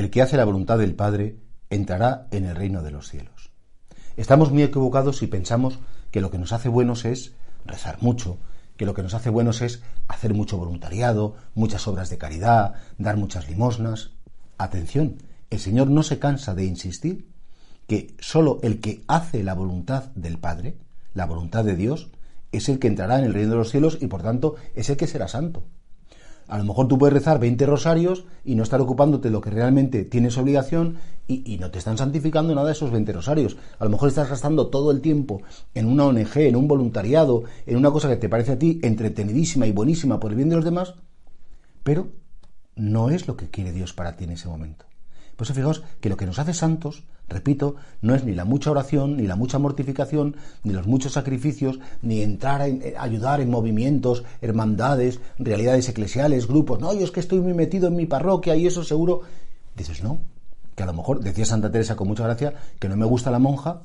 El 0.00 0.08
que 0.08 0.22
hace 0.22 0.38
la 0.38 0.46
voluntad 0.46 0.78
del 0.78 0.94
Padre 0.94 1.36
entrará 1.68 2.26
en 2.30 2.46
el 2.46 2.56
reino 2.56 2.82
de 2.82 2.90
los 2.90 3.10
cielos. 3.10 3.50
Estamos 4.16 4.50
muy 4.50 4.62
equivocados 4.62 5.18
si 5.18 5.26
pensamos 5.26 5.78
que 6.10 6.22
lo 6.22 6.30
que 6.30 6.38
nos 6.38 6.54
hace 6.54 6.70
buenos 6.70 7.04
es 7.04 7.34
rezar 7.66 8.00
mucho, 8.00 8.38
que 8.78 8.86
lo 8.86 8.94
que 8.94 9.02
nos 9.02 9.12
hace 9.12 9.28
buenos 9.28 9.60
es 9.60 9.82
hacer 10.08 10.32
mucho 10.32 10.56
voluntariado, 10.56 11.36
muchas 11.54 11.86
obras 11.86 12.08
de 12.08 12.16
caridad, 12.16 12.76
dar 12.96 13.18
muchas 13.18 13.50
limosnas. 13.50 14.12
Atención, 14.56 15.18
el 15.50 15.60
Señor 15.60 15.90
no 15.90 16.02
se 16.02 16.18
cansa 16.18 16.54
de 16.54 16.64
insistir 16.64 17.28
que 17.86 18.14
sólo 18.20 18.58
el 18.62 18.80
que 18.80 19.04
hace 19.06 19.44
la 19.44 19.52
voluntad 19.52 20.04
del 20.14 20.38
Padre, 20.38 20.78
la 21.12 21.26
voluntad 21.26 21.62
de 21.62 21.76
Dios, 21.76 22.08
es 22.52 22.70
el 22.70 22.78
que 22.78 22.88
entrará 22.88 23.18
en 23.18 23.26
el 23.26 23.34
reino 23.34 23.50
de 23.50 23.56
los 23.56 23.70
cielos 23.70 23.98
y 24.00 24.06
por 24.06 24.22
tanto 24.22 24.54
es 24.74 24.88
el 24.88 24.96
que 24.96 25.06
será 25.06 25.28
santo. 25.28 25.62
A 26.50 26.58
lo 26.58 26.64
mejor 26.64 26.88
tú 26.88 26.98
puedes 26.98 27.14
rezar 27.14 27.38
20 27.38 27.64
rosarios 27.64 28.24
y 28.44 28.56
no 28.56 28.64
estar 28.64 28.80
ocupándote 28.80 29.28
de 29.28 29.32
lo 29.32 29.40
que 29.40 29.50
realmente 29.50 30.04
tienes 30.04 30.36
obligación 30.36 30.96
y, 31.28 31.58
no 31.58 31.70
te 31.70 31.78
están 31.78 31.96
santificando 31.96 32.52
nada 32.56 32.72
esos 32.72 32.90
20 32.90 33.12
rosarios. 33.12 33.56
A 33.78 33.84
lo 33.84 33.90
mejor 33.90 34.08
estás 34.08 34.28
gastando 34.28 34.66
todo 34.66 34.90
el 34.90 35.00
tiempo 35.00 35.42
en 35.74 35.86
una 35.86 36.06
ONG, 36.06 36.38
en 36.38 36.56
un 36.56 36.66
voluntariado, 36.66 37.44
en 37.66 37.76
una 37.76 37.92
cosa 37.92 38.08
que 38.08 38.16
te 38.16 38.28
parece 38.28 38.52
a 38.52 38.58
ti 38.58 38.80
entretenidísima 38.82 39.68
y 39.68 39.72
buenísima 39.72 40.18
por 40.18 40.32
el 40.32 40.36
bien 40.36 40.48
de 40.48 40.56
los 40.56 40.64
demás, 40.64 40.94
pero 41.84 42.08
no 42.74 43.10
es 43.10 43.28
lo 43.28 43.36
que 43.36 43.48
quiere 43.48 43.70
Dios 43.70 43.92
para 43.92 44.16
ti 44.16 44.24
en 44.24 44.30
ese 44.30 44.48
momento. 44.48 44.86
Por 45.36 45.46
eso 45.46 45.54
fijaos 45.54 45.84
que 46.00 46.08
lo 46.08 46.16
que 46.16 46.26
nos 46.26 46.40
hace 46.40 46.52
santos, 46.52 47.04
repito, 47.30 47.76
no 48.02 48.14
es 48.14 48.24
ni 48.24 48.34
la 48.34 48.44
mucha 48.44 48.70
oración, 48.70 49.16
ni 49.16 49.26
la 49.26 49.36
mucha 49.36 49.58
mortificación, 49.58 50.36
ni 50.64 50.72
los 50.72 50.86
muchos 50.86 51.12
sacrificios, 51.12 51.78
ni 52.02 52.20
entrar 52.22 52.60
a 52.60 52.68
eh, 52.68 52.94
ayudar 52.98 53.40
en 53.40 53.50
movimientos, 53.50 54.24
hermandades, 54.42 55.20
realidades 55.38 55.88
eclesiales, 55.88 56.46
grupos. 56.46 56.80
No, 56.80 56.92
yo 56.92 57.04
es 57.04 57.10
que 57.10 57.20
estoy 57.20 57.40
muy 57.40 57.54
metido 57.54 57.88
en 57.88 57.96
mi 57.96 58.06
parroquia 58.06 58.56
y 58.56 58.66
eso 58.66 58.84
seguro. 58.84 59.22
Dices, 59.74 60.02
no, 60.02 60.18
que 60.74 60.82
a 60.82 60.86
lo 60.86 60.92
mejor, 60.92 61.20
decía 61.20 61.46
Santa 61.46 61.70
Teresa 61.70 61.96
con 61.96 62.08
mucha 62.08 62.24
gracia, 62.24 62.52
que 62.78 62.88
no 62.88 62.96
me 62.96 63.06
gusta 63.06 63.30
la 63.30 63.38
monja 63.38 63.82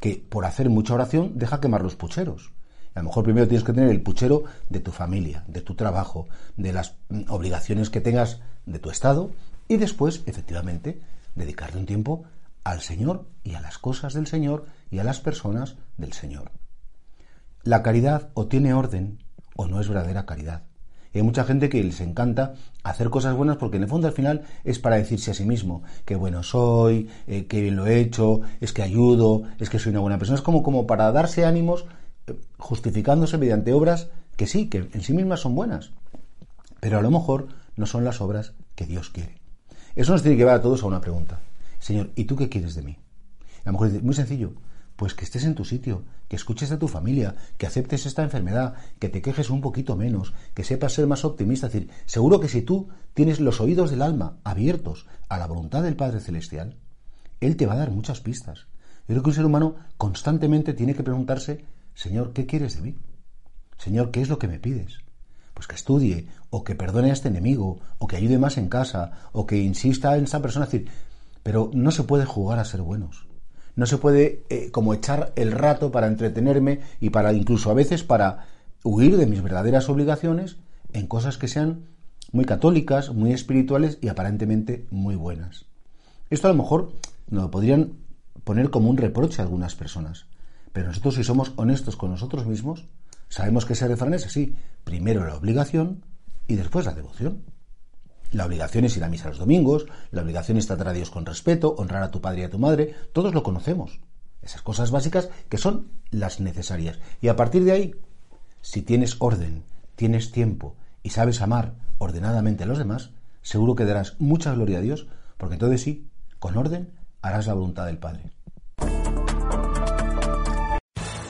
que 0.00 0.24
por 0.28 0.44
hacer 0.44 0.70
mucha 0.70 0.94
oración 0.94 1.32
deja 1.34 1.60
quemar 1.60 1.82
los 1.82 1.96
pucheros. 1.96 2.52
A 2.94 3.00
lo 3.00 3.06
mejor 3.06 3.24
primero 3.24 3.46
tienes 3.46 3.64
que 3.64 3.72
tener 3.72 3.90
el 3.90 4.02
puchero 4.02 4.44
de 4.68 4.80
tu 4.80 4.90
familia, 4.90 5.44
de 5.46 5.60
tu 5.60 5.74
trabajo, 5.74 6.26
de 6.56 6.72
las 6.72 6.94
mm, 7.10 7.22
obligaciones 7.28 7.90
que 7.90 8.00
tengas 8.00 8.40
de 8.66 8.78
tu 8.78 8.90
estado 8.90 9.30
y 9.68 9.76
después, 9.76 10.22
efectivamente, 10.26 11.00
dedicarle 11.34 11.78
un 11.78 11.86
tiempo 11.86 12.24
al 12.64 12.80
Señor 12.80 13.28
y 13.42 13.54
a 13.54 13.60
las 13.60 13.78
cosas 13.78 14.14
del 14.14 14.26
Señor 14.26 14.66
y 14.90 14.98
a 14.98 15.04
las 15.04 15.20
personas 15.20 15.76
del 15.96 16.12
Señor. 16.12 16.52
La 17.62 17.82
caridad 17.82 18.30
o 18.34 18.46
tiene 18.46 18.74
orden 18.74 19.18
o 19.56 19.66
no 19.66 19.80
es 19.80 19.88
verdadera 19.88 20.26
caridad. 20.26 20.62
hay 21.12 21.22
mucha 21.22 21.44
gente 21.44 21.68
que 21.68 21.82
les 21.82 22.00
encanta 22.00 22.54
hacer 22.84 23.10
cosas 23.10 23.34
buenas 23.34 23.56
porque 23.56 23.76
en 23.76 23.82
el 23.82 23.88
fondo 23.88 24.06
al 24.06 24.14
final 24.14 24.44
es 24.64 24.78
para 24.78 24.96
decirse 24.96 25.32
a 25.32 25.34
sí 25.34 25.44
mismo 25.44 25.82
que 26.04 26.14
bueno 26.14 26.42
soy, 26.42 27.08
eh, 27.26 27.46
que 27.46 27.60
bien 27.60 27.76
lo 27.76 27.86
he 27.86 27.98
hecho, 27.98 28.42
es 28.60 28.72
que 28.72 28.82
ayudo, 28.82 29.42
es 29.58 29.68
que 29.68 29.78
soy 29.78 29.90
una 29.90 30.00
buena 30.00 30.18
persona. 30.18 30.36
Es 30.36 30.42
como, 30.42 30.62
como 30.62 30.86
para 30.86 31.10
darse 31.10 31.44
ánimos 31.44 31.86
eh, 32.26 32.38
justificándose 32.58 33.38
mediante 33.38 33.72
obras 33.72 34.08
que 34.36 34.46
sí, 34.46 34.68
que 34.68 34.88
en 34.92 35.02
sí 35.02 35.12
mismas 35.12 35.40
son 35.40 35.56
buenas, 35.56 35.90
pero 36.80 36.98
a 36.98 37.02
lo 37.02 37.10
mejor 37.10 37.48
no 37.76 37.86
son 37.86 38.04
las 38.04 38.20
obras 38.20 38.54
que 38.76 38.86
Dios 38.86 39.10
quiere. 39.10 39.40
Eso 39.96 40.12
nos 40.12 40.22
tiene 40.22 40.36
que 40.36 40.42
llevar 40.42 40.56
a 40.56 40.62
todos 40.62 40.84
a 40.84 40.86
una 40.86 41.00
pregunta. 41.00 41.40
Señor, 41.78 42.12
¿y 42.16 42.24
tú 42.24 42.36
qué 42.36 42.48
quieres 42.48 42.74
de 42.74 42.82
mí? 42.82 42.98
A 43.64 43.66
lo 43.66 43.72
mejor 43.72 43.90
dice, 43.90 44.02
muy 44.02 44.14
sencillo, 44.14 44.54
pues 44.96 45.14
que 45.14 45.24
estés 45.24 45.44
en 45.44 45.54
tu 45.54 45.64
sitio, 45.64 46.04
que 46.28 46.36
escuches 46.36 46.72
a 46.72 46.78
tu 46.78 46.88
familia, 46.88 47.36
que 47.56 47.66
aceptes 47.66 48.04
esta 48.04 48.24
enfermedad, 48.24 48.74
que 48.98 49.08
te 49.08 49.22
quejes 49.22 49.48
un 49.50 49.60
poquito 49.60 49.96
menos, 49.96 50.34
que 50.54 50.64
sepas 50.64 50.92
ser 50.92 51.06
más 51.06 51.24
optimista. 51.24 51.68
Es 51.68 51.72
decir, 51.72 51.90
seguro 52.06 52.40
que 52.40 52.48
si 52.48 52.62
tú 52.62 52.88
tienes 53.14 53.38
los 53.38 53.60
oídos 53.60 53.90
del 53.90 54.02
alma 54.02 54.38
abiertos 54.42 55.06
a 55.28 55.38
la 55.38 55.46
voluntad 55.46 55.82
del 55.82 55.96
Padre 55.96 56.20
Celestial, 56.20 56.76
Él 57.40 57.56
te 57.56 57.66
va 57.66 57.74
a 57.74 57.78
dar 57.78 57.90
muchas 57.90 58.20
pistas. 58.20 58.66
Yo 59.06 59.14
creo 59.14 59.22
que 59.22 59.30
un 59.30 59.36
ser 59.36 59.46
humano 59.46 59.76
constantemente 59.96 60.74
tiene 60.74 60.94
que 60.94 61.04
preguntarse, 61.04 61.64
Señor, 61.94 62.32
¿qué 62.32 62.46
quieres 62.46 62.76
de 62.76 62.82
mí? 62.82 62.96
Señor, 63.78 64.10
¿qué 64.10 64.20
es 64.20 64.28
lo 64.28 64.38
que 64.38 64.48
me 64.48 64.58
pides? 64.58 64.98
pues 65.58 65.66
que 65.66 65.74
estudie, 65.74 66.28
o 66.50 66.62
que 66.62 66.76
perdone 66.76 67.10
a 67.10 67.14
este 67.14 67.26
enemigo, 67.26 67.80
o 67.98 68.06
que 68.06 68.14
ayude 68.14 68.38
más 68.38 68.58
en 68.58 68.68
casa, 68.68 69.26
o 69.32 69.44
que 69.44 69.56
insista 69.56 70.16
en 70.16 70.22
esa 70.22 70.40
persona. 70.40 70.66
decir, 70.66 70.86
pero 71.48 71.70
no 71.72 71.92
se 71.92 72.02
puede 72.02 72.26
jugar 72.26 72.58
a 72.58 72.66
ser 72.66 72.82
buenos. 72.82 73.26
No 73.74 73.86
se 73.86 73.96
puede 73.96 74.44
eh, 74.50 74.70
como 74.70 74.92
echar 74.92 75.32
el 75.34 75.50
rato 75.50 75.90
para 75.90 76.06
entretenerme 76.06 76.80
y 77.00 77.08
para 77.08 77.32
incluso 77.32 77.70
a 77.70 77.74
veces 77.74 78.04
para 78.04 78.44
huir 78.84 79.16
de 79.16 79.24
mis 79.24 79.40
verdaderas 79.40 79.88
obligaciones 79.88 80.58
en 80.92 81.06
cosas 81.06 81.38
que 81.38 81.48
sean 81.48 81.86
muy 82.32 82.44
católicas, 82.44 83.14
muy 83.14 83.32
espirituales 83.32 83.96
y 84.02 84.08
aparentemente 84.08 84.84
muy 84.90 85.16
buenas. 85.16 85.64
Esto 86.28 86.48
a 86.48 86.50
lo 86.50 86.62
mejor 86.62 86.92
nos 87.30 87.44
lo 87.44 87.50
podrían 87.50 87.94
poner 88.44 88.68
como 88.68 88.90
un 88.90 88.98
reproche 88.98 89.40
a 89.40 89.46
algunas 89.46 89.74
personas, 89.74 90.26
pero 90.74 90.88
nosotros 90.88 91.14
si 91.14 91.24
somos 91.24 91.54
honestos 91.56 91.96
con 91.96 92.10
nosotros 92.10 92.44
mismos, 92.44 92.84
Sabemos 93.28 93.66
que 93.66 93.74
ese 93.74 93.88
refrán 93.88 94.14
es 94.14 94.26
así. 94.26 94.54
Primero 94.84 95.26
la 95.26 95.36
obligación 95.36 96.04
y 96.46 96.56
después 96.56 96.86
la 96.86 96.94
devoción. 96.94 97.42
La 98.30 98.44
obligación 98.44 98.84
es 98.84 98.96
ir 98.96 99.04
a 99.04 99.08
misa 99.08 99.28
los 99.28 99.38
domingos, 99.38 99.86
la 100.10 100.22
obligación 100.22 100.58
es 100.58 100.66
tratar 100.66 100.88
a 100.88 100.92
Dios 100.92 101.10
con 101.10 101.24
respeto, 101.24 101.74
honrar 101.78 102.02
a 102.02 102.10
tu 102.10 102.20
padre 102.20 102.42
y 102.42 102.44
a 102.44 102.50
tu 102.50 102.58
madre, 102.58 102.94
todos 103.12 103.32
lo 103.32 103.42
conocemos. 103.42 104.00
Esas 104.42 104.62
cosas 104.62 104.90
básicas 104.90 105.30
que 105.48 105.58
son 105.58 105.88
las 106.10 106.40
necesarias. 106.40 106.98
Y 107.20 107.28
a 107.28 107.36
partir 107.36 107.64
de 107.64 107.72
ahí, 107.72 107.94
si 108.60 108.82
tienes 108.82 109.16
orden, 109.18 109.64
tienes 109.96 110.30
tiempo 110.30 110.76
y 111.02 111.10
sabes 111.10 111.40
amar 111.40 111.74
ordenadamente 111.98 112.64
a 112.64 112.66
los 112.66 112.78
demás, 112.78 113.10
seguro 113.42 113.74
que 113.74 113.84
darás 113.84 114.16
mucha 114.18 114.52
gloria 114.52 114.78
a 114.78 114.82
Dios, 114.82 115.06
porque 115.38 115.54
entonces 115.54 115.82
sí, 115.82 116.08
con 116.38 116.56
orden 116.56 116.90
harás 117.22 117.46
la 117.46 117.54
voluntad 117.54 117.86
del 117.86 117.98
Padre. 117.98 118.30